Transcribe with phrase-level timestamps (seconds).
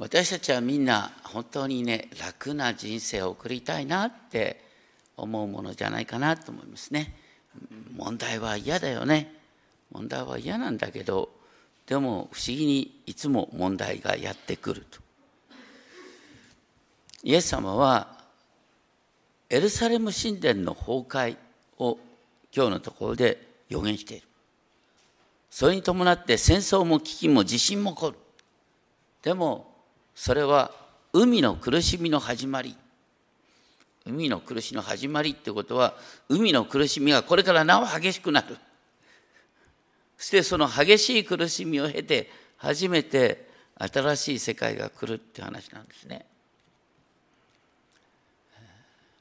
[0.00, 4.64] 私たちはみんな本当にね楽な人生を送りたいなって
[5.14, 7.14] 思うものじゃないかなと思いますね。
[7.94, 9.30] 問題は嫌だよね。
[9.92, 11.28] 問題は嫌なんだけど
[11.86, 15.00] でも不思議にいつも問題がやってくると。
[17.22, 18.16] イエス様は
[19.50, 21.36] エルサレム神殿の崩壊
[21.78, 21.98] を
[22.56, 24.26] 今日のところで予言している。
[25.50, 28.16] それに伴って戦争も危機も地震も起こる。
[29.20, 29.69] でも
[30.20, 30.70] それは
[31.14, 32.76] 海の苦しみの始まり。
[34.04, 35.94] 海の苦しみの始まりってことは
[36.28, 38.58] 海の苦しみがこれからなお激しくなる。
[40.18, 43.48] そしてその激しい苦しみを経て初めて
[43.78, 46.26] 新しい世界が来るって話なんですね。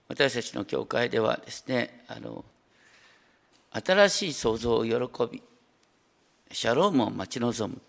[0.09, 2.43] 私たちの教会ではですねあの
[3.71, 4.91] 新しい創造を喜
[5.31, 5.41] び
[6.51, 7.81] シャロームを待ち望むっ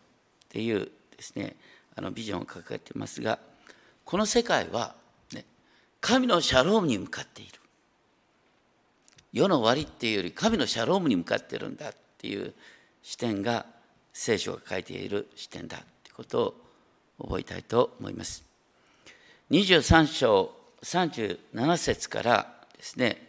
[0.48, 1.56] ていうですね
[2.00, 3.38] あのビジョンを掲げていますが
[4.06, 4.94] この世界は、
[5.34, 5.44] ね、
[6.00, 7.52] 神のシャロームに向かっている
[9.34, 12.54] 世の終わりっていうより神のシャロームに向かってるんだっていう
[13.02, 13.66] 視点が
[14.14, 16.54] 聖書が書いている視点だということ
[17.18, 18.44] を覚えたいと思います。
[19.50, 23.26] 23章37節からですね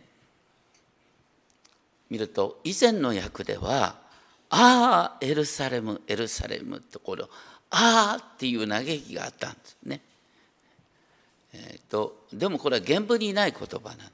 [2.09, 3.99] 見ると以前の訳では
[4.49, 7.29] 「ああエルサレムエルサレム」ところ
[7.71, 10.01] 「ああ」っていう嘆きがあったんですね。
[11.53, 14.05] えーと、でもこれは原文にない言葉なんだ。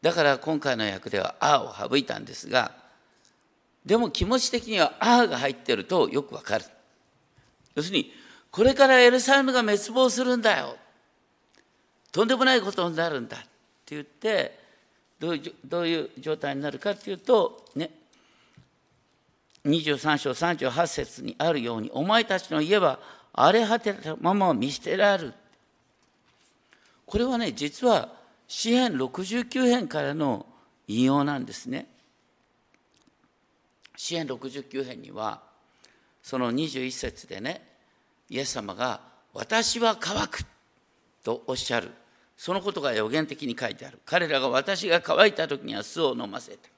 [0.00, 2.74] だから今回の訳では「あ」を省いたんですが
[3.84, 6.64] でも気持ち的には「ああ」が入ってるとよくわかる。
[7.74, 8.12] 要するに
[8.50, 10.76] これからエルサレムが滅亡するんだよ
[12.10, 14.58] とんでもないことになるんだって言って
[15.18, 17.90] どういうどういう状態になるかっていうとね
[19.64, 22.98] 23章38節にあるようにお前たちの家は
[23.32, 25.34] 荒れ果てたまま見捨てられる。
[27.06, 28.08] これはね実は
[28.48, 30.46] 詩編69編からの
[30.88, 31.86] 引用なんですね。
[33.96, 35.42] 詩編69編には
[36.22, 37.62] その21節でね
[38.28, 39.00] イエス様が
[39.34, 40.44] 「私は乾く」
[41.22, 41.90] とおっしゃる。
[42.36, 44.00] そのことが予言的に書いてある。
[44.06, 46.68] 彼らが私が乾いた時には酢を飲ませた。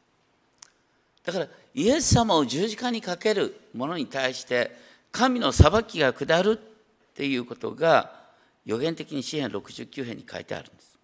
[1.24, 4.76] だからイエス様を十字架にかける者に対して
[5.10, 8.20] 神の裁きが下るっていうことが
[8.64, 10.98] 予言的に詩篇69編に書いてあるんです。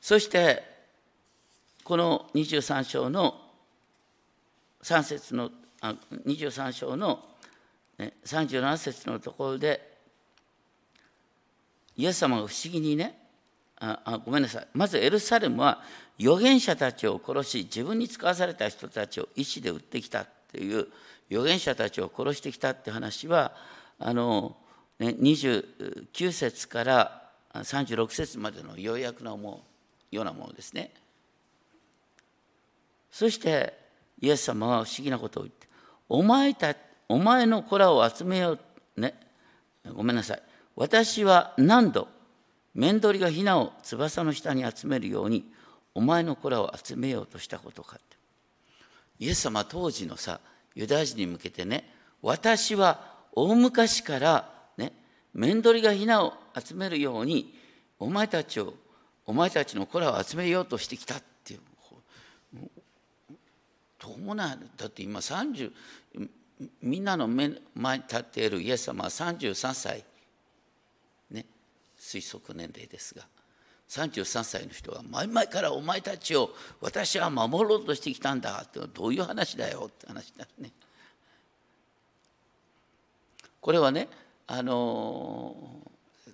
[0.00, 0.62] そして
[1.82, 3.40] この23章の
[4.82, 5.50] 3節の
[6.26, 7.24] 23章の
[7.98, 9.94] 37節のところで
[11.96, 13.23] イエス様が不思議にね
[13.80, 15.82] ああごめんなさいまずエルサレムは
[16.18, 20.86] 預言者たちを殺し自分に使わされた人たちを石で撃ってきたっていう
[21.30, 23.52] 預言者たちを殺してきたって話は
[23.98, 24.56] あの、
[24.98, 27.24] ね、29節から
[27.54, 29.64] 36節までの要約のも
[30.10, 30.92] ようなものですね。
[33.10, 33.74] そして
[34.20, 35.68] イエス様は不思議なことを言って
[36.08, 36.74] 「お前た
[37.08, 38.60] お前の子らを集めよう」
[39.00, 39.14] ね
[39.92, 40.42] ごめんなさい
[40.74, 42.08] 私は何度
[42.74, 45.44] 面取りがヒナを翼の下に集めるように
[45.94, 48.16] お前の子らを集めようとしたことかって。
[49.20, 50.40] イエス様当時のさ
[50.74, 51.88] ユダヤ人に向けてね
[52.20, 54.92] 私は大昔からね
[55.32, 57.54] 面取りがヒナを集めるように
[57.98, 58.74] お前たちを
[59.26, 61.60] お前たちの子らを集めようとしてきたっていう。
[64.00, 65.72] どうもないだって今30
[66.82, 70.04] みんなの目前に立っているイエス様は33歳。
[72.18, 73.26] 推測年齢ですが
[73.88, 80.70] 33歳の人が前々からお前たちを私は守ろうとしてきたんだってどういう話だよって話だね。
[83.60, 84.08] これはね
[84.46, 85.56] あの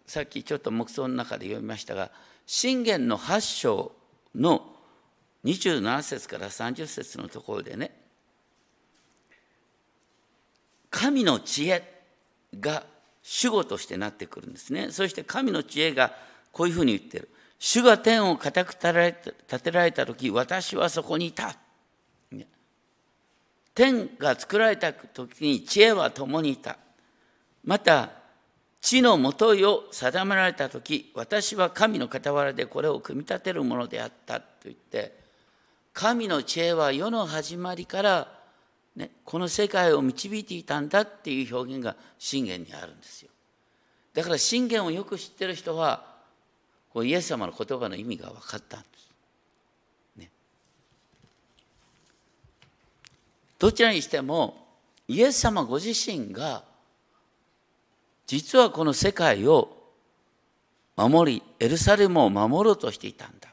[0.07, 2.11] さっきちょっと黙想の中で読みましたが
[2.47, 3.93] 信玄の8章
[4.35, 4.67] の
[5.45, 7.95] 27節から30節のところでね
[10.91, 12.03] 神の知恵
[12.59, 12.85] が
[13.23, 14.91] 主語としてなってくるんですね。
[14.91, 16.13] そして神の知恵が
[16.53, 17.29] こういうふうに言ってる。
[17.59, 21.57] 主が天を固く立てられた時私はそこにいた。
[23.75, 26.79] 天が作られた時に知恵は共にいた。
[27.65, 28.11] また
[28.81, 35.19] 地のもといを定められた時私は神の傍らでこれを組み立てるものであったと言って
[35.93, 38.40] 神の知恵は世の始まりから
[39.01, 43.31] ね、この世界を導いていたんだっていう表現が信玄にあるんですよ。
[44.13, 46.05] だから信玄をよく知ってる人は
[46.93, 49.11] こうイエス様の言葉の意味が分かったんです。
[50.19, 50.31] ね、
[53.59, 54.67] どちらにしても
[55.09, 56.63] イエス様ご自身が
[58.27, 59.77] 実はこの世界を
[60.95, 63.49] 守りエルサレムを守ろうとしていたんだ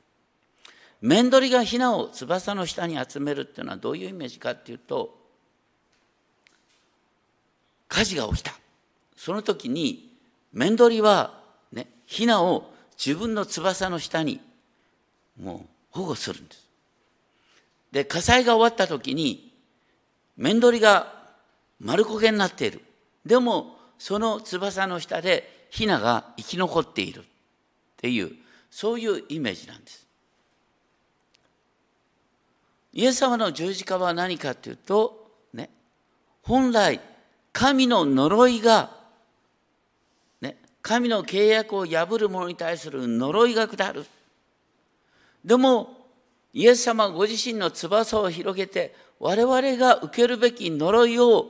[1.01, 5.16] 面取りがヒナを翼の下に集めるっていうのはどういうイメージかっていうと
[7.87, 8.53] 火事が起きた
[9.15, 10.11] その時に
[10.53, 11.41] 面取りは
[11.71, 14.39] ねヒナを自分の翼の下に
[15.41, 15.59] もう
[15.91, 16.67] 保護するんです。
[17.91, 19.53] で火災が終わった時に
[20.35, 21.13] 面取りが
[21.79, 22.81] 丸焦げになっている。
[23.25, 27.23] でもその翼の下でヒナが生き残っているっ
[27.97, 28.31] ていう
[28.69, 30.07] そういうイメージなんです。
[32.93, 35.69] イエス様の十字架は何かというと、ね、
[36.41, 36.99] 本来
[37.57, 38.91] 神の呪いが
[40.41, 44.05] ね神の契約を破る者に対する呪いが下る。
[45.43, 46.05] でも、
[46.53, 51.47] イエス様ご自身の翼を広げて、我々が受けるべき呪いを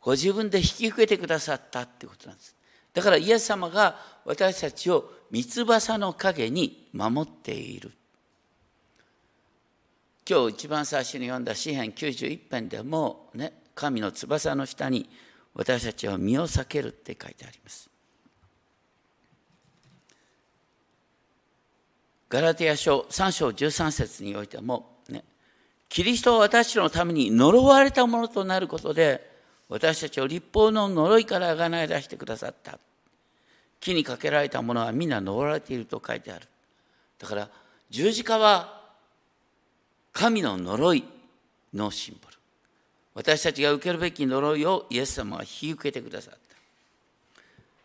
[0.00, 2.56] ご自分で引き受けてくださったってことなんです。
[2.92, 7.92] だからイエス様が私たちを三翼の陰に守っている。
[10.28, 15.08] 今日一番最初に読んだ詩篇91編でもね、神の翼の下に
[15.56, 17.88] 私たちは身を避けるって書いてあります。
[22.28, 25.24] ガラテヤ書3章13節においても、ね、
[25.88, 29.34] キリストは私のために呪われたものとなることで、
[29.68, 32.78] 私たちを立法の呪いからあがない出してくださった。
[33.80, 36.46] 木にかけられたものはみんな呪われていると書いてある。
[37.18, 37.48] だから
[37.88, 38.82] 十字架は
[40.12, 41.04] 神の呪い
[41.72, 42.35] のシンボル。
[43.16, 46.38] 私たちが受けるべき呪いをイエス様が引き受けてくださった。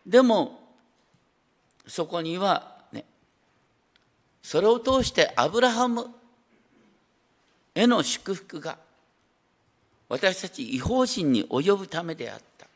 [0.06, 0.60] でも、
[1.86, 3.06] そこにはね
[4.42, 6.06] それを通してアブラハム
[7.74, 8.76] への祝福が
[10.10, 12.66] 私たち違法人に及ぶためであった。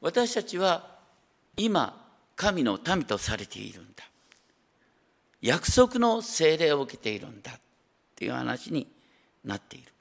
[0.00, 0.96] 私たちは
[1.58, 2.02] 今
[2.36, 4.02] 神の民とされているんだ。
[5.42, 7.60] 約束の精霊を受けているんだっ
[8.14, 8.86] ていう話に
[9.44, 9.92] なっている。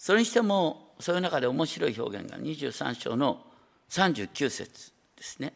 [0.00, 3.44] それにしてもそういう中で面白い表現が23章の
[3.90, 5.52] 39節ですね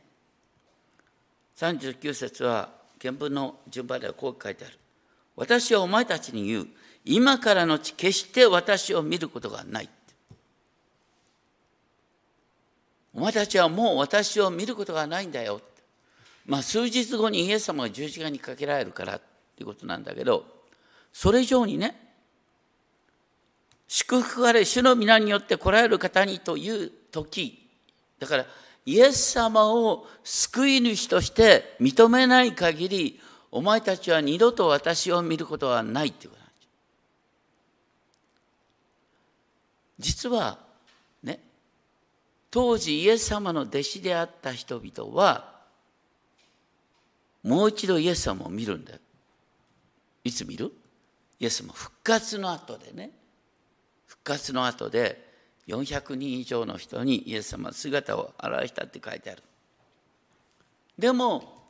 [1.56, 2.68] 39節は
[3.00, 4.78] 原文の順番ではこう書いてある。
[5.36, 6.66] 私はお前たちに言う。
[7.04, 9.90] 今からのち決して私を見ることがない。
[13.12, 15.60] お前たちはもう私を見ることがないんだよ。
[16.46, 19.20] まあ数日後にイエス様が十字架にかけられるからっ
[19.54, 20.46] ていうことなんだけど、
[21.12, 22.03] それ以上にね、
[23.94, 27.64] 祝福あれ主の皆によって来られる方にという時、
[28.18, 28.46] だから
[28.84, 33.20] イエス様を救い主として認めない限り、
[33.52, 36.48] お前たちは二度と私を見ることはないっていうことなん
[40.00, 40.24] です。
[40.24, 40.58] 実は、
[41.22, 41.38] ね、
[42.50, 45.54] 当時イエス様の弟子であった人々は、
[47.44, 48.98] もう一度イエス様を見るんだよ。
[50.24, 50.72] いつ見る？
[51.38, 53.12] イエス様復活の後でね、
[54.24, 55.22] 活の後で、
[55.68, 59.42] 400人以上の人にイエス様は姿を現したって書いてある。
[60.98, 61.66] でも、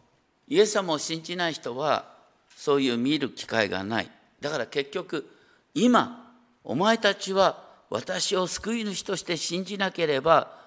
[0.49, 2.15] イエス様を信じない人は、
[2.57, 4.11] そういう見る機会がない。
[4.41, 5.29] だから結局、
[5.75, 10.59] 今、お前たちは私を救い主として信じなければ、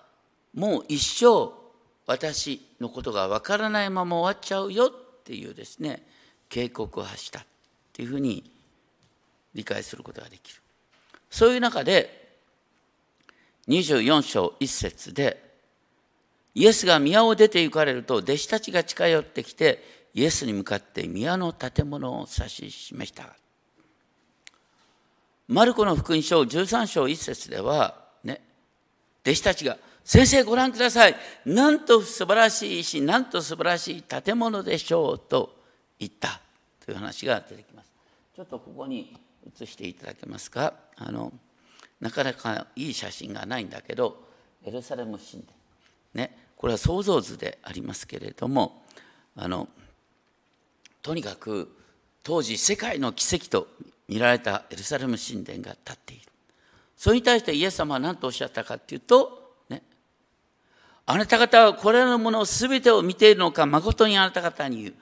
[0.53, 1.53] もう一生
[2.05, 6.05] 私のことがわからないまま終わっちゃうよっていうですね、
[6.49, 7.45] 警告を発したっ
[7.93, 8.49] ていうふうに
[9.53, 10.61] 理解することができる。
[11.29, 12.17] そういう中で、
[13.67, 15.43] 24章1節で、
[16.55, 23.35] イエスが宮を出て行かれると、弟子たちが近寄ってきて、イエスに向かって宮の建物を指し示した。
[25.47, 28.41] マルコの福音書13章1節では、ね、
[29.23, 31.15] 弟子たちが、先生ご覧ください。
[31.45, 35.55] なんと素晴らしい石、なんと素晴らしい建物でしょうと
[35.99, 36.39] 言った
[36.85, 37.91] という話が出てきます。
[38.35, 39.15] ちょっとここに
[39.47, 40.73] 移していただけますか？
[40.97, 41.31] あの
[41.99, 44.27] なかなかいい写真がないんだけど
[44.63, 45.53] エルサレム神殿。
[46.13, 48.83] ねこれは想像図でありますけれども
[49.35, 49.67] あの
[51.01, 51.71] とにかく
[52.23, 53.67] 当時世界の奇跡と
[54.07, 56.23] 見られたエルサレム神殿が立っている。
[56.95, 59.83] それに対してイエス様は何とおっしゃったかっていうと、ね、
[61.05, 64.93] あなた方はこれらのもの全てを見ているのか誠にあなた方に言う。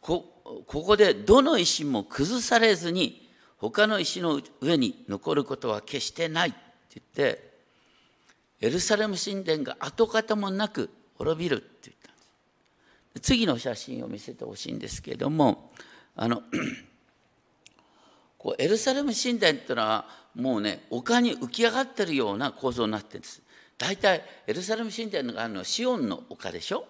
[0.00, 0.28] こ
[0.66, 3.21] ここでどの石も崩されずに
[3.62, 6.58] 他の石の上に残ることは決してないって
[7.16, 7.52] 言って
[8.60, 12.20] エルサレム神殿が跡形もなく滅びるって言ったんで
[13.14, 13.20] す。
[13.20, 15.70] 次の写真を見せてほしいんですけれども
[16.16, 16.42] あの
[18.36, 23.42] こうエルサレム神殿っていうのはもうね丘に浮き上がってるような構造になってるんです。
[23.78, 26.84] 大体エルサレム神殿があるのはシオンの丘でしょ？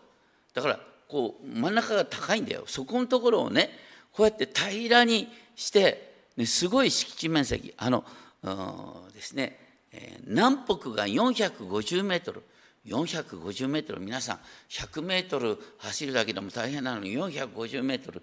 [0.55, 2.65] だからこう真ん中が高いんだよ。
[2.67, 3.71] そこのところをね
[4.11, 6.12] こうやって平らにして、
[6.47, 8.05] すごい敷地面積あの
[9.15, 9.59] ですね、
[10.27, 12.43] 南北が450メートル。
[12.87, 14.01] 450メートル。
[14.01, 18.23] 皆さん100メートル走るだけでも大変なのに450メートル。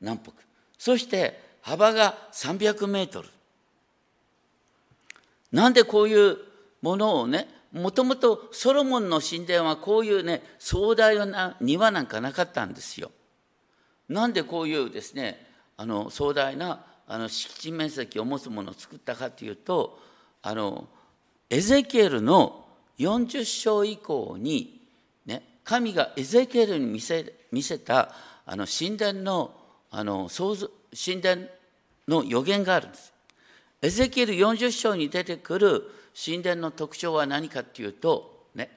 [0.00, 0.32] 南北。
[0.78, 3.28] そして幅が300メートル。
[5.52, 6.36] なんでこういう
[6.82, 13.10] ものをねもともとソロモンの神殿はこういうね壮大な庭なんかなかったんですよ。
[14.08, 19.98] なんでこういうですねあの壮大なあの敷地面積を持つものを作ったかというと
[20.42, 20.86] あの
[21.48, 22.66] エゼキエルの
[22.98, 24.82] 40章以降に、
[25.24, 28.12] ね、神がエゼキエルに見せ見せた
[28.44, 29.54] あの神殿の
[29.90, 31.42] あの創造神殿
[32.06, 33.14] の予言があるんです。
[33.80, 38.70] エゼキエル40章に出てくる神殿の特徴は何かっていうと、ね、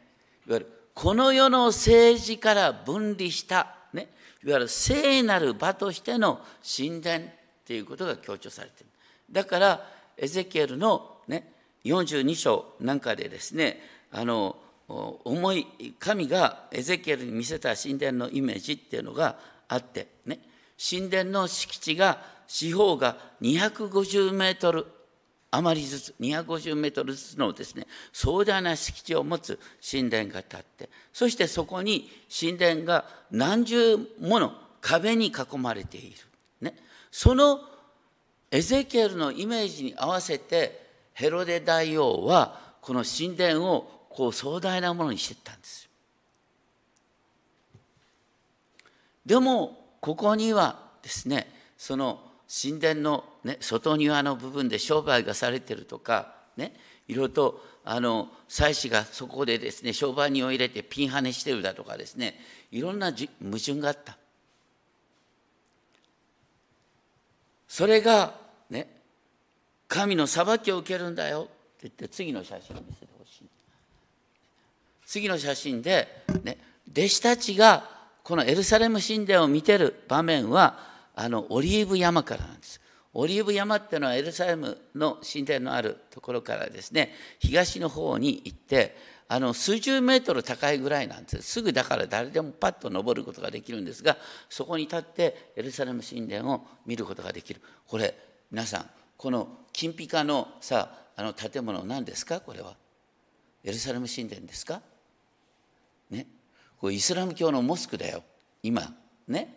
[0.47, 4.09] いわゆるこの世の政治から分離した、ね、
[4.43, 7.25] いわゆる聖なる場としての神殿
[7.71, 8.89] っていうことが強調されている。
[9.31, 9.87] だから
[10.17, 11.53] エゼキエルの、ね、
[11.85, 14.57] 42章なんかでですねあの
[14.89, 19.37] 思い神がエゼキエルに見せた神殿のイメージっていうのが
[19.69, 20.39] あってね
[20.77, 24.85] 神殿の敷地が四方が250メートル
[25.51, 29.57] 余りずつ250メートルずつのですね壮大な敷地を持つ
[29.89, 34.51] 神殿が建ってそしてそこに神殿が何重もの
[34.81, 36.17] 壁に囲まれている、
[36.61, 36.75] ね、
[37.11, 37.59] その
[38.51, 40.81] エゼキエルのイメージに合わせて
[41.13, 45.89] ヘロデ大王はこの神殿をこう壮大なものにしていったんです
[49.25, 52.19] でもここにはですねその
[52.51, 56.73] 神殿の、ね、外庭の部分で商売がされてるとかね
[57.07, 62.35] いろいろとあの祭司がそこでですね商売人を入れてピンハネしてるだとかですね
[62.71, 64.17] いろんな矛盾があった。
[67.71, 68.33] それが
[68.69, 68.85] ね
[69.87, 71.51] 神の裁きを受けるんだよって
[71.83, 73.49] 言って次の写真を見せてほしい
[75.05, 76.57] 次の写真で、ね、
[76.91, 77.85] 弟子たちが
[78.23, 80.79] このエルサレム神殿を見てる場面は
[81.15, 82.81] あのオリーブ山からなんです。
[83.13, 88.95] オリーブ山っていうのはエルサレムの神殿のあるところからですね東の方に行って
[89.33, 94.17] あの数十メートル高いぐらいなんですすぐだから誰でもパッと登ることができるんですが
[94.49, 97.61] そこに立ってエルサレム神殿を見ることができる。
[97.87, 98.13] これ
[98.51, 102.41] 皆さんこの金ピカのさあの建物何ですか？
[102.41, 102.75] これは。
[103.63, 104.81] エルサレム神殿ですか？
[106.09, 106.27] ね？
[106.77, 108.23] これイスラム教のモスクだよ。
[108.61, 108.93] 今。
[109.29, 109.55] ね？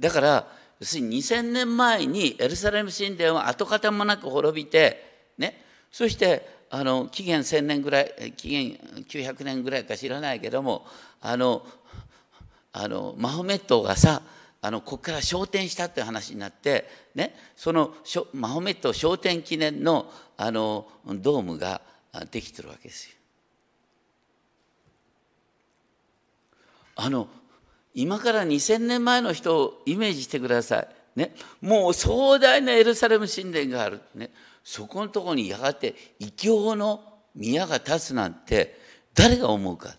[0.00, 0.48] だから
[0.80, 5.62] 要するに2000年前にエルサレム神殿は跡形もなく滅びてね？
[5.92, 10.86] そしてあの紀元1000年ぐらい紀元900年ぐらいか知らないけども
[11.20, 11.66] あの
[12.72, 14.22] あのマホメットがさ
[14.60, 17.94] あのここから昇天したって話になって、ね、その
[18.32, 21.82] マホメット昇天記念のあのドームが
[22.30, 23.14] できてるわけですよ。
[26.96, 27.28] あの
[27.94, 30.88] 今から2000年前の人をイメージしてください。
[31.16, 34.00] ね、もう壮大なエルサレム神殿がある。
[34.14, 34.30] ね、
[34.64, 37.04] そこのところにやがて異教の
[37.34, 38.80] 宮が立つなんて
[39.12, 39.94] 誰が思うか。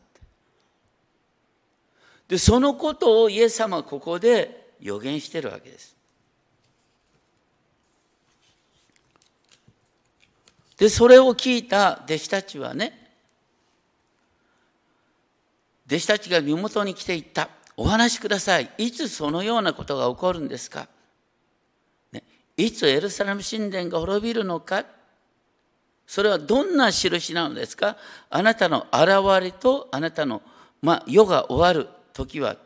[2.27, 5.95] で、そのことをイエス様はここで予言してるわけです。
[10.77, 13.11] で、それを聞いた弟子たちはね、
[15.87, 17.49] 弟子たちが身元に来ていった。
[17.77, 18.71] お話しください。
[18.77, 20.87] いつそのようなことが起こるんですか、
[22.57, 24.85] いつエルサレム神殿が滅びるのか
[26.07, 27.97] それはどんな印なのですか？
[28.29, 29.09] あなたの現
[29.41, 30.41] れとあなたの、
[30.81, 32.57] まあ、世が終わる時は。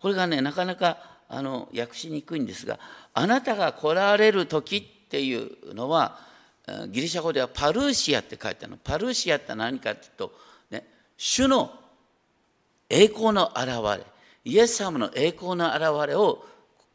[0.00, 2.78] これがね、なかなかあの訳しにくいんですが、
[3.14, 6.20] あなたが来られる時っていうのは、
[6.90, 8.76] ギリシャ語ではパルーシアって書いてあるの。
[8.76, 10.32] パルーシアって何かっていうと、
[10.70, 11.72] ね、主の
[12.88, 13.66] 栄光の現
[13.98, 14.06] れ、
[14.44, 16.46] イエス様の栄光の現れを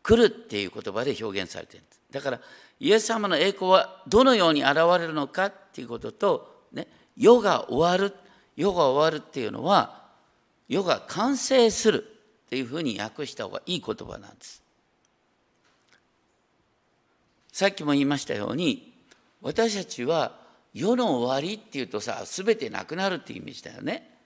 [0.01, 2.01] 来るっていう言葉で表現されてるんです。
[2.13, 2.39] だから、
[2.79, 8.15] イエス様の栄光はどのように現れるのかっていうことと、ね、世が終わる、
[8.55, 10.03] 世が終わるっていうのは、
[10.69, 12.05] 世が完成する
[12.45, 14.61] っていうふうに訳した方がいい言葉なんです。
[17.51, 18.93] さっきも言いましたように、
[19.41, 20.37] 私たちは
[20.71, 24.17] 世の終わりっていうとさ、すべてなくなるっていうイメージだよね。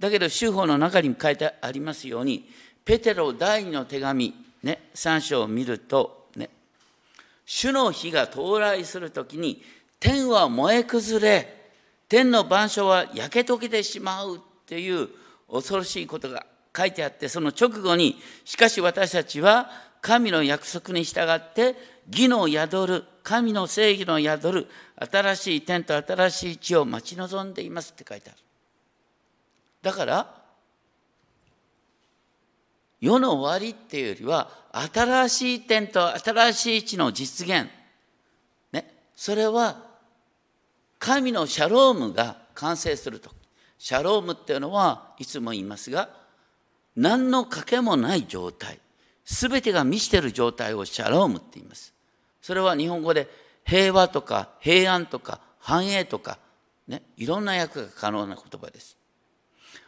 [0.00, 2.48] だけど、修法の中に書いてありますように、
[2.84, 6.17] ペテロ第二の手紙、ね、3章を見ると、
[7.50, 9.62] 主の日が到来するときに、
[9.98, 11.58] 天は燃え崩れ
[12.08, 15.08] 天の万象は焼け溶けてしまうっていう
[15.50, 19.70] 恐ろしいことが書いてあってその直後にしかし私たちは
[20.02, 21.74] 神の約束に従って
[22.10, 28.38] 義の宿る神の正義の宿る新しい天と新しい地を待ち望んでいますって書いてある。
[29.82, 30.37] だから
[33.00, 37.68] 世の終わりっていうよりは新しい点と新しい地の実現、
[38.72, 39.84] ね、それは
[40.98, 43.30] 神のシャロームが完成すると。
[43.78, 46.08] シャロームっていうのはいつも言いますが
[46.96, 48.80] 何の賭けもない状態。
[49.24, 51.94] 全てが満ちてる状態をシャロームって言います。
[52.40, 53.28] それは日本語で
[53.64, 56.38] 平和とか平安とか繁栄とか、
[56.88, 58.96] ね、いろんな訳が可能な言葉です。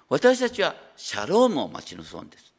[0.08, 2.52] 私たちはシャロームを待ち望んです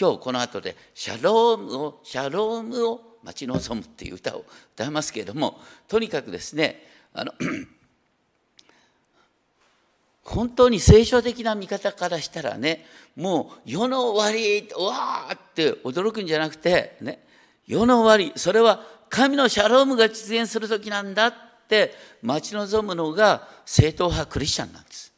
[0.00, 7.32] 今日この後でシャロームをシャロームを待ち望むっていう歌を歌いますけれどもとにかくですねあの
[10.22, 12.84] 本当に聖書的な見方からしたらね
[13.16, 17.24] もう世の終わりわーって驚くんじゃなくてね
[17.66, 21.32] 世の終わりそれは神のシャロームが実現する時なんだっ
[21.68, 25.12] て待ち望むのが正統派クリスチャンなんです。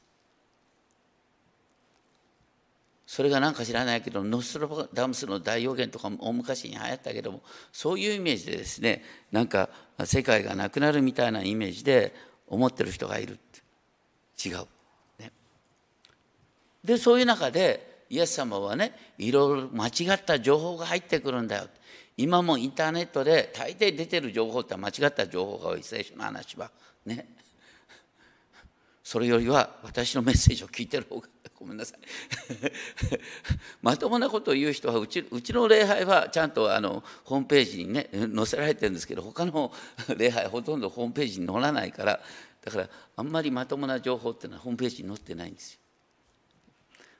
[3.10, 9.02] それが何か知らないけどノストラダムスの大予言とかも大昔に流行ったけどもそういうイメージでですね
[9.32, 9.68] なんか
[10.04, 12.14] 世界がなくなるみたいなイメージで
[12.46, 13.40] 思ってる人がいる
[14.46, 14.58] 違う。
[15.18, 15.32] ね、
[16.84, 21.64] でそういう中でイエス様はねいろいろ間違った情報が入ってくるんだよ。
[22.16, 25.82] 今もインターネットで大抵出てる情報って間違った情報が多い。
[25.82, 26.70] 聖書の話は。
[27.04, 27.26] ね。
[29.02, 31.26] それよりは私のメッセージを聞いてる方が
[31.60, 31.98] ごめんなさい。
[33.82, 39.70] まともなことを言う人はうちうちの礼拝はちゃんとあのホームページにね載せられてるんですけど他の
[40.16, 42.20] 礼拝ほとんどホームページに載らないから
[42.62, 45.80] だからあんまりまともな情報っていうのはホームページに載ってないんですよ。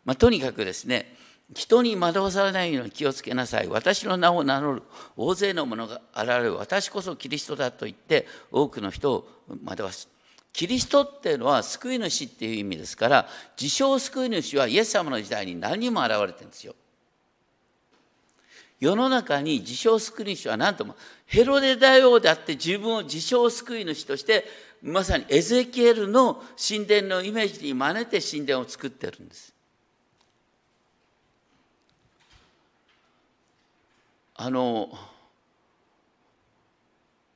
[0.07, 1.15] まあ、とにかくですね
[1.55, 3.69] 人に惑わされないように気をつけなさい。
[3.69, 4.83] 私の名を名乗る
[5.17, 9.29] 大勢の者が現れる私こそキリストだと言って多くの人を
[9.65, 10.09] 惑わす。
[10.53, 13.29] キリストっていうのは救い主っていう意味ですから
[13.61, 16.75] 自称救い主はイエス様の時代に何人も現れてるんですよ。
[18.81, 24.45] 世の中に自称救い主は何ともヘロデ大王であって自分を自称救い主として
[24.83, 29.55] まさにエゼキエルの神殿のイメージに真似て神殿を作ってるんです。
[34.35, 34.91] あの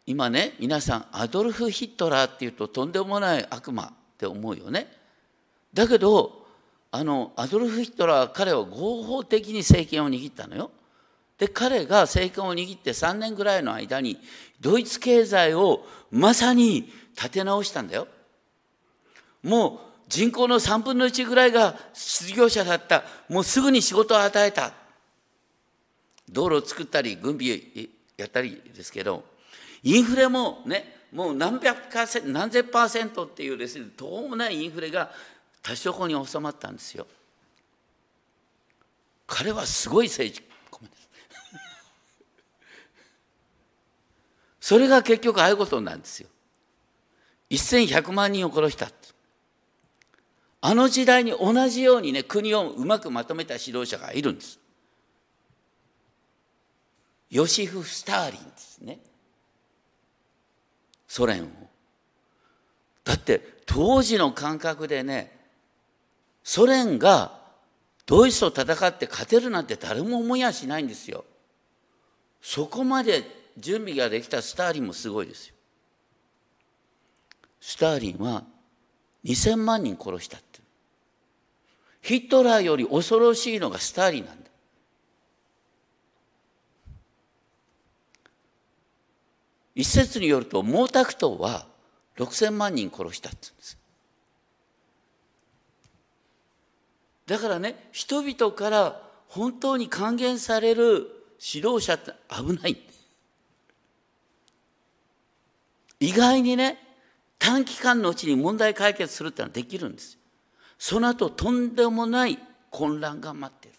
[0.07, 4.87] 今ね皆さんアドルフ・ヒットラーっていうととんでもない悪魔って思うよね。
[5.73, 6.45] だけど
[6.91, 10.71] あのアドルフ・ヒットラー彼は合法的に政権を握ったのよ。
[11.39, 14.21] で彼が政権を握って3年ぐらいの間に
[14.61, 18.07] ドイツ経済をまさに立て直したんだよ。
[19.43, 23.05] もう人口の3分の1ぐらいが失業者だった。
[23.29, 24.73] もうすぐに仕事を与えた。
[26.31, 27.61] 道路を作ったり軍備
[28.17, 29.25] やったりですけど
[29.85, 35.13] インフレもねもう何百パーセント何千パーセントっていうですねどうもないインフレが
[35.63, 37.07] 多少に収まったんですよ。
[39.27, 40.43] 彼はすごい政治
[44.61, 46.29] それが結局ああいうことなんですよ。
[47.51, 48.91] 1100万人を殺した。
[50.61, 54.59] あの時代に同じようにね国をうまくまとめた指導者がいるんです。
[57.31, 58.99] ヨシフ・スターリンですね。
[61.15, 61.47] ソ連を。
[63.05, 65.31] だって当時の感覚でね
[66.43, 67.39] ソ連が
[68.05, 71.25] ドイツと戦って勝てるなんて誰も思いやしないんですよ。
[72.43, 73.23] そこまで
[73.57, 75.55] 準備ができたスターリンもすごいですよ。
[77.61, 78.43] スターリンは
[79.25, 80.59] 2000万人殺したって。
[82.03, 84.44] ヒットラーより恐ろしいのがスターリンなんだ。
[89.75, 91.67] 一説によると毛沢東は
[92.17, 93.79] 6,000万人殺したって言うんです。
[97.27, 101.09] だからね人々から本当に還元される
[101.41, 102.77] 指導者って危ない
[106.01, 106.79] 意外にね
[107.39, 110.19] 短期間のうちに問題解決するってのはできるんです。
[110.79, 112.39] その後とんでもない
[112.71, 113.75] 混乱が待ってる。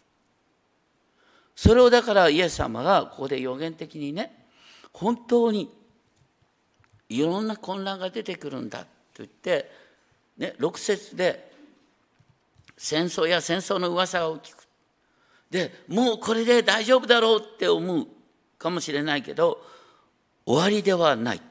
[1.56, 4.46] それをだからイエス様がここで予言的にね
[4.92, 5.72] 本当に
[7.10, 8.88] いろんな混乱が出てくるんだと
[9.18, 9.72] 言って、
[10.38, 11.52] ね、6節で
[12.78, 14.68] 戦争や戦争の噂を聞く。
[15.50, 18.08] でもうこれで大丈夫だろうって思う
[18.58, 19.62] かもしれないけど
[20.46, 21.42] 終わりではない。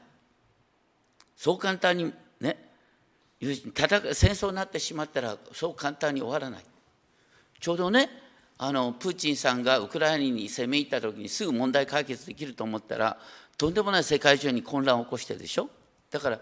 [1.35, 2.57] そう簡単にね
[3.39, 3.51] 戦
[4.31, 6.65] 争になってしまったらそう簡単に終わらない。
[7.59, 8.09] ちょうどね
[8.57, 13.17] あのプーチンさんがウクライナに攻め入った時にすぐ問題解決できると思ったら
[13.57, 15.69] とんでもない世界中に混乱を起こしてるでしょ？
[16.11, 16.39] だから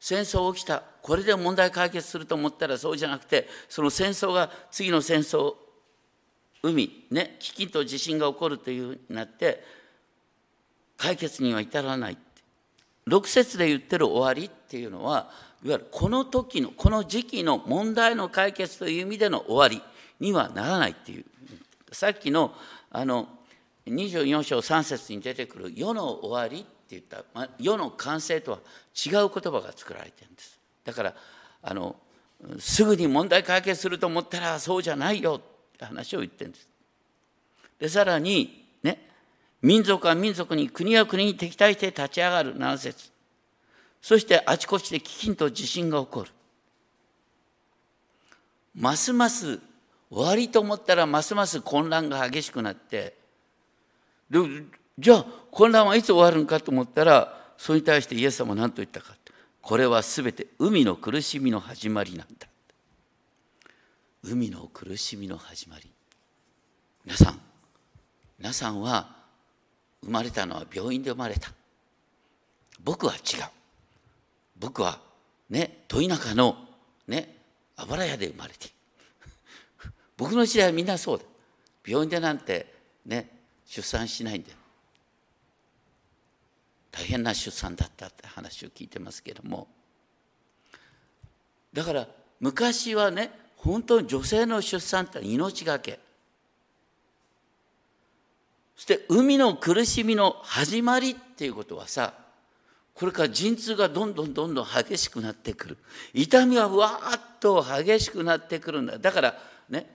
[0.00, 5.54] 戦争起きたこれで問題解決すると思ったらそうじゃなくてその戦争が次の戦争
[6.62, 9.62] 海ね飢饉と地震が起こるというふうになって
[10.96, 12.18] 解決には至らない。
[13.08, 15.28] 6節で言ってる終わりっていうのは
[15.64, 19.82] いわゆるこの時のこの時期の問題の解決という意味での終わり
[20.20, 21.24] にはならないっていう。
[21.90, 22.54] さっきの
[22.90, 23.28] あの
[23.86, 28.58] 24章3節に出てくる世の終わりって言った、まあ、世の完成とは
[28.94, 30.58] 違う言葉が作られてるんです。
[30.84, 31.14] だから
[31.62, 31.96] あの
[32.58, 35.40] すぐに問題解決すると思ったらそうじゃないよ
[35.74, 36.68] って話を言ってるんです。
[37.78, 39.08] でさらにね
[39.60, 42.56] 民族は民族に国は国に敵対して立ち上がる。
[42.56, 43.10] 7節。
[44.00, 46.30] そしてあちこちで飢饉と地震が起こる。
[48.74, 49.60] ますます
[50.10, 53.14] 終わりと思ったらますます混乱が激しくなって
[54.98, 59.14] じゃあ混乱はいつ終わるんかと思ったらそれに対してイエス様は何と言ったか
[59.60, 62.48] これは全て海の苦しみの始まりなんだ。
[64.24, 65.88] 海の苦しみの始まり。
[67.04, 67.40] 皆さん
[68.38, 69.14] 皆さんは
[70.02, 71.52] 生まれたのは病院で生まれた。
[72.82, 73.20] 僕は違う。
[74.58, 74.98] 僕は
[75.48, 76.56] ねど田舎の
[77.06, 77.36] ね
[77.76, 78.70] あばら屋で生まれて。
[80.16, 81.24] 僕の時代はみんなそうだ。
[81.86, 82.74] 病院でなんて
[83.06, 84.56] ね出産しないんだよ
[86.92, 89.66] 大変な出産だったって話を聞いてますけども。
[91.72, 92.06] だから
[92.38, 95.98] 昔はね本当に女性の出産って命がけ。
[98.76, 102.12] そして海の苦しみの始まりっていうことはさ
[102.94, 105.78] これから陣痛がどんどんどんどん激しくなってくる。
[106.12, 108.98] 痛みはわーっと激しくなってくるんだ。
[108.98, 109.34] だから
[109.70, 109.86] ね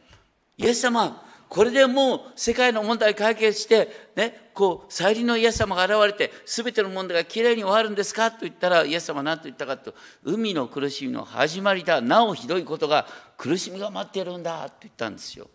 [0.58, 8.32] イエス様これでもう世界の問題解決して、ね、こう、再臨のイエス様が現れて、すべての問題がきれいに終わるんですか？
[8.32, 12.02] と言ったら、イエス様は何と言ったかと、海の苦しみの始まりだ。
[12.02, 13.08] なおひどいことが、
[13.38, 15.48] 苦しみが待っているんだと言ったんですよ。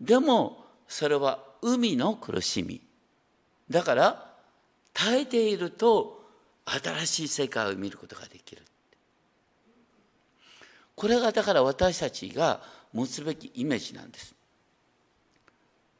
[0.00, 2.80] でも、それは海の苦しみ。
[3.68, 4.34] だから、
[4.94, 6.24] 耐えていると、
[6.64, 8.62] 新しい世界を見ることができる。
[10.94, 12.62] これがだから私たちが
[12.94, 14.34] 持つべきイメージなんです。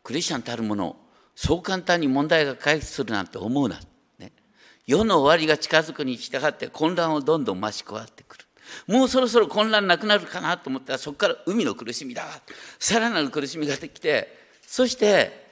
[0.03, 0.97] クリスチャンたるもの
[1.35, 3.81] そう簡単に問題が解決するなんて思うな。
[4.19, 4.33] ね、
[4.87, 8.45] 世の終わりが近づくに従って混乱をどんどん増し加わってくる。
[8.87, 12.25] もうそろそろ混乱なくなるかなと思ったらそこから海の苦しみだ。
[12.79, 15.45] さらなる苦しみができて、そして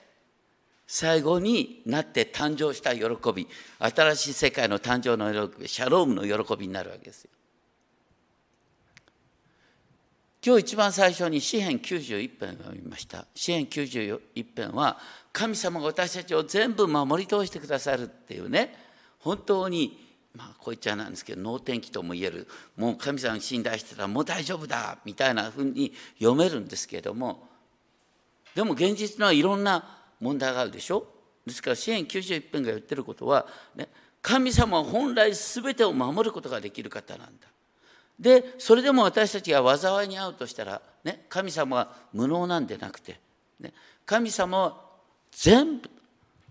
[0.86, 3.48] 最後になって誕生した喜び、
[3.80, 7.30] 新しい世界の誕生の喜び、シャロームの喜びになるわけですよ。
[10.44, 13.26] 今日一番最初に詩編91編を読みました。
[13.32, 14.98] 詩編91編は
[15.32, 18.74] 神様が私たちを全部守り通してくださるっていうね
[19.20, 19.98] 本当に
[20.34, 27.48] まあこいつはなんですけど能天気とも言えるもう神様に信頼してたらもう大丈夫だみたいなふうに読めるんですけれども
[28.56, 29.84] でも現実のはいろんな
[30.20, 31.06] 問題があるでしょ？
[31.46, 33.88] ですから詩編91編が言ってることは、ね、
[34.20, 37.48] 神様は本来全てを守ることができる方なんだ。
[38.22, 43.18] でそれでも私たちが災いに遭うとしたら、ね、神様は無能なんでなくて、
[43.58, 43.74] ね、
[44.06, 44.76] 神様は
[45.32, 45.90] 全部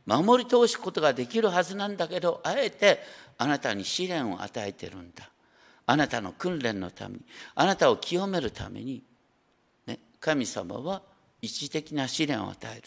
[0.05, 2.99] 守り通すことができるはずなんだけどあえて
[3.37, 5.29] あなたに試練を与えてるんだ。
[5.87, 7.21] あなたの訓練のために
[7.55, 9.01] あなたを清めるために、
[9.87, 11.01] ね、神様は
[11.41, 12.83] 一時的な試練を与える。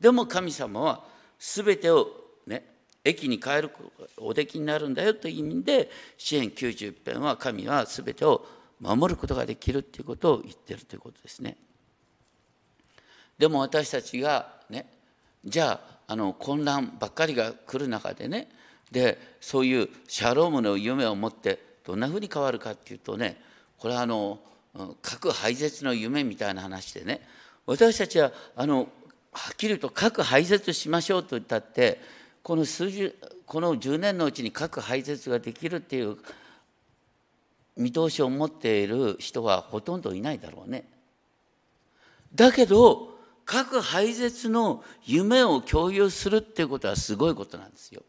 [0.00, 1.04] でも神様は
[1.38, 2.08] 全てを
[2.46, 2.64] ね
[3.04, 3.70] 駅に帰る
[4.18, 8.44] おできになるんだよという意味で支援90編は神は全てを
[8.80, 11.56] 守ることができるということを言ってるということですね。
[13.38, 14.86] でも私たちがね
[15.44, 18.48] じゃああの混乱ばっかりが来る中でね
[18.90, 23.40] でそういうシャロームの夢を持ってどんなふうに変わるかっていうとね
[23.78, 24.38] これはあの
[25.00, 27.26] 核廃絶の夢みたいな話でね
[27.66, 28.88] 私たちはあの
[29.32, 32.00] はっきり言うと核廃絶しましょうと言ったって
[32.42, 33.14] この数十
[33.46, 36.16] この10年のうちに核廃絶ができるっていう
[37.76, 40.84] 見通しを持っている人はほとんどいないだろうね。
[42.34, 48.02] だけど核廃絶の夢を共有するっていうことはすごいことなんですよ。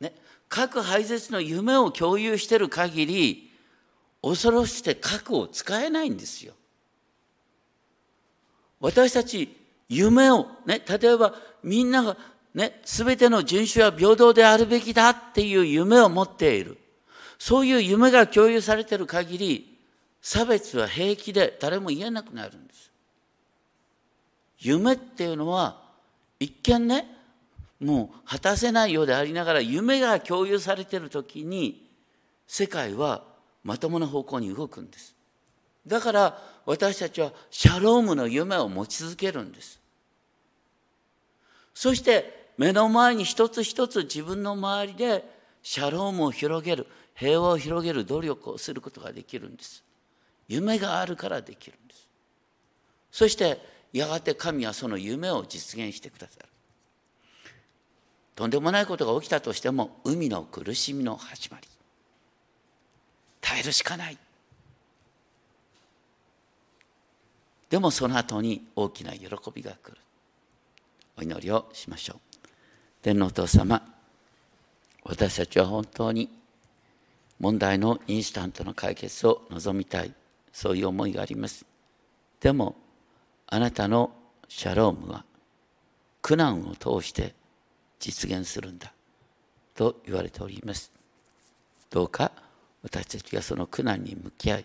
[0.00, 0.12] ね、
[0.48, 3.52] 核廃絶の夢を共有してる限り
[4.22, 6.54] 恐ろしくて核を使えないんですよ。
[8.80, 9.56] 私たち
[9.88, 12.16] 夢をね例えばみんなが
[12.54, 16.78] ね、全ての人種は平等であるべきだっていう夢を持っている。
[17.38, 19.78] そういう夢が共有されている限り、
[20.22, 22.90] 差別は平気で誰も言えなくなるんです。
[24.58, 25.82] 夢っていうのは、
[26.38, 27.10] 一見ね、
[27.80, 31.84] もう果たせないようでありながら、夢が共有されている時に、
[32.46, 33.24] 世界は
[33.64, 35.14] まともな方向に動くんです。
[35.86, 39.80] だから私たちはシャロームの夢を持ち続けるんです。
[41.74, 45.24] そして目の前に一つ一つ自分の周りで
[45.62, 49.82] シャロームを広げる平和を広げる努力をすることができるんです。
[50.48, 52.06] 夢があるからできるんです。
[53.10, 53.58] そして
[53.92, 56.48] やがて神はその夢を実現してくださる。
[58.34, 61.68] とんでもないことが起きたとしても海の苦しみの始まり。
[63.40, 64.18] 耐えるしかない。
[67.70, 69.98] でもその後に大きな喜びが来る。
[71.16, 72.33] お祈りをしましょう。
[73.04, 73.82] 天皇お父様
[75.02, 76.30] 私たちは本当に
[77.38, 80.14] 問題のインスタントの解決を望みたい
[80.54, 81.66] そういう思いがあります
[82.40, 82.76] でも
[83.46, 84.10] あなたの
[84.48, 85.26] シャロームは
[86.22, 87.34] 苦難を通して
[88.00, 88.90] 実現するんだ
[89.74, 90.90] と言われております
[91.90, 92.32] どうか
[92.82, 94.64] 私たちがその苦難に向き合い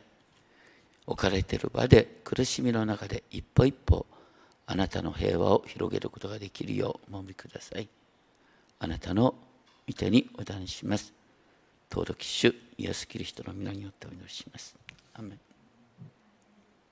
[1.08, 4.06] 置かれている場で苦しみの中で一歩一歩
[4.66, 7.90] あなたの平和を広げることができるようお守りください。
[8.80, 9.36] あなたの
[9.88, 11.14] 御手にお断りします。
[11.92, 14.76] 登録主イエス・キリストの皆によってお祈りします。
[15.14, 15.49] アメン